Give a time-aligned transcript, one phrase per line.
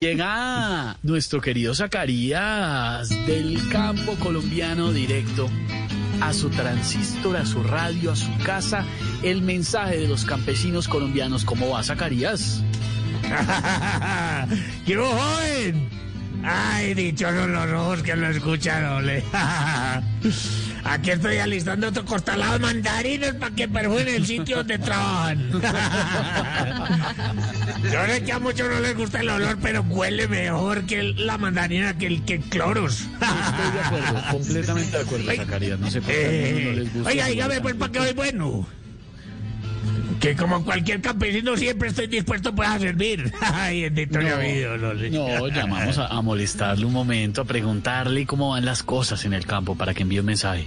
[0.00, 5.50] Llega nuestro querido Zacarías del campo colombiano directo
[6.20, 8.84] a su transistor, a su radio, a su casa,
[9.24, 11.44] el mensaje de los campesinos colombianos.
[11.44, 12.62] ¿Cómo va Zacarías?
[14.86, 16.07] ¡Qué joven!
[16.44, 19.24] Ay, dichosos los ojos que lo escuchan, ole.
[20.84, 25.50] Aquí estoy alistando otro costalado de mandarinas para que perfumen el sitio donde trabajan.
[27.82, 31.36] Yo sé que a muchos no les gusta el olor, pero huele mejor que la
[31.36, 33.02] mandarina que el que cloros.
[33.02, 35.78] Estoy de acuerdo, completamente de acuerdo, Zacarías.
[35.78, 37.10] No sé por qué algunos no les gusta.
[37.10, 38.66] Oiga, el dígame pues para qué hoy bueno.
[40.20, 43.32] Que como cualquier campesino siempre estoy dispuesto pues a servir.
[43.40, 43.88] Ay,
[45.10, 49.46] No, llamamos a, a molestarle un momento, a preguntarle cómo van las cosas en el
[49.46, 50.66] campo para que envíe un mensaje.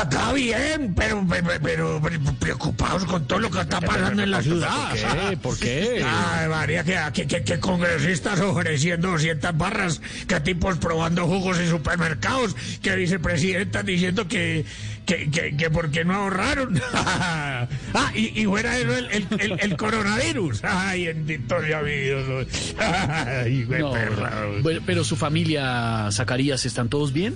[0.00, 4.42] Acá bien, pero, pero, pero- pero preocupados con todo lo que está pasando en la
[4.42, 4.90] ciudad.
[4.90, 4.98] ¿Por
[5.30, 5.36] qué?
[5.36, 6.04] ¿Por qué?
[6.06, 12.54] Ay, María, que, que, que- congresistas ofreciendo 200 barras, que tipos probando jugos en supermercados,
[12.82, 14.64] que vicepresidentas diciendo que,
[15.06, 16.80] que, que, que por qué no ahorraron.
[16.94, 17.66] ah,
[18.14, 20.62] y, y fuera de eso el, el, el- el coronavirus.
[20.64, 22.46] Ay, bendito mi Dios.
[22.78, 24.32] Ay, No, perra.
[24.62, 27.34] bueno, pero su familia, Zacarías, ¿están todos bien?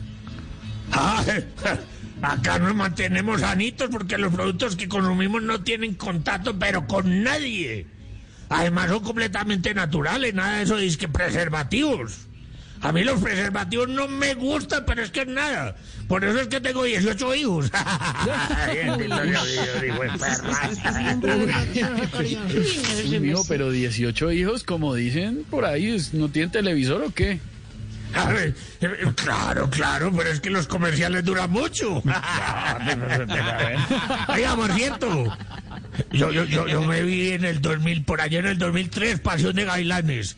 [2.23, 7.87] Acá nos mantenemos sanitos porque los productos que consumimos no tienen contacto, pero con nadie.
[8.49, 12.27] Además son completamente naturales, nada de eso es que preservativos.
[12.81, 15.77] A mí los preservativos no me gustan, pero es que nada.
[16.09, 17.71] Por eso es que tengo 18 hijos.
[23.21, 27.41] Mijo, pero 18 hijos, como dicen por ahí, ¿es- ¿no tienen televisor o qué?
[28.15, 31.97] A ver, eh, claro, claro, pero es que los comerciales duran mucho.
[34.29, 35.37] Oiga, por cierto,
[36.11, 39.57] yo, yo, yo, yo me vi en el 2000, por allá en el 2003, Pasión
[39.57, 40.37] de Gailanes.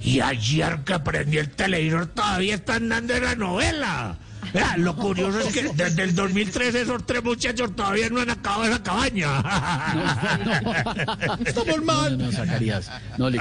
[0.00, 4.16] Y ayer que aprendí el televisor todavía están dando la novela.
[4.52, 8.64] Vea, lo curioso es que desde el 2003 esos tres muchachos todavía no han acabado
[8.64, 9.38] esa cabaña.
[11.44, 12.18] Estamos No, mal.
[12.18, 12.90] no, Zacarías.
[13.16, 13.38] No, le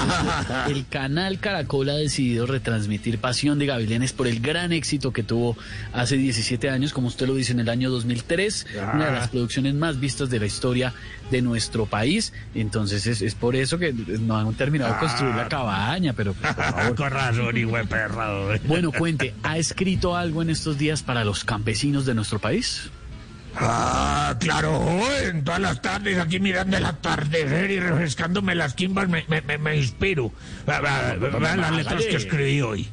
[0.68, 5.56] El canal Caracol ha decidido retransmitir Pasión de Gavilanes por el gran éxito que tuvo
[5.92, 9.74] hace 17 años, como usted lo dice, en el año 2003, una de las producciones
[9.74, 10.92] más vistas de la historia
[11.30, 12.32] de nuestro país.
[12.54, 16.54] Entonces es, es por eso que no han terminado de construir la cabaña, pero pues,
[16.54, 16.94] por favor.
[16.94, 18.58] Con razón, hijo de perra.
[18.66, 22.90] Bueno, cuente, ¿ha escrito algo en estos días para los campesinos de nuestro país?
[23.56, 25.44] Ah, claro, joven.
[25.44, 29.76] Todas las tardes aquí mirando el atardecer y refrescándome las quimbas me, me, me, me
[29.76, 30.32] inspiro.
[30.68, 32.88] Va- va- va- Vean las letras que escribí hoy.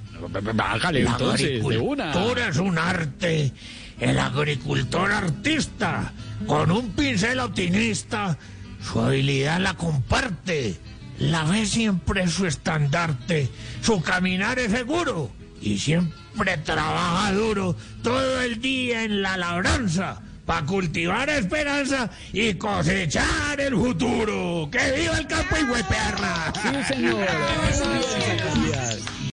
[0.53, 2.12] Bájale La entonces, de una.
[2.12, 3.52] agricultura es un arte.
[4.00, 6.13] El agricultor artista,
[6.47, 8.38] con un pincel optimista,
[8.84, 10.75] su habilidad la comparte.
[11.18, 13.50] La ve siempre su estandarte.
[13.81, 15.31] Su caminar es seguro
[15.62, 16.18] y siempre
[16.64, 24.70] trabaja duro todo el día en la labranza para cultivar esperanza y cosechar el futuro.
[24.72, 26.52] ¡Que viva el campo y perra!
[26.62, 27.28] Sí, señor.